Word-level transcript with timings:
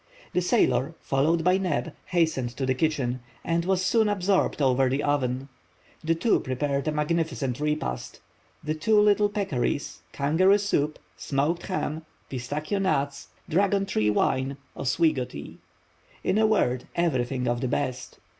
The 0.33 0.41
sailor, 0.41 0.95
followed 0.99 1.43
by 1.43 1.59
Neb, 1.59 1.93
hastened 2.07 2.49
to 2.57 2.65
the 2.65 2.73
kitchen, 2.73 3.19
and 3.45 3.65
was 3.65 3.85
soon 3.85 4.09
absorbed 4.09 4.59
over 4.59 4.89
the 4.89 5.03
oven. 5.03 5.47
The 6.03 6.15
two 6.15 6.39
prepared 6.39 6.87
a 6.87 6.91
magnificent 6.91 7.59
repast; 7.59 8.19
the 8.63 8.73
two 8.73 8.99
little 8.99 9.29
peccaries, 9.29 9.99
kangaroo 10.11 10.57
soup, 10.57 10.97
smoked 11.17 11.67
ham, 11.67 12.03
pistachio 12.31 12.79
nuts, 12.79 13.27
dragon 13.47 13.85
tree 13.85 14.09
wine, 14.09 14.57
Oswego 14.75 15.23
tea; 15.25 15.59
in 16.23 16.39
a 16.39 16.47
word, 16.47 16.85
everything 16.95 17.47
of 17.47 17.61
the 17.61 17.67
best. 17.67 18.17